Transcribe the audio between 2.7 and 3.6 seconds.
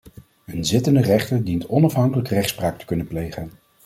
te kunnen plegen.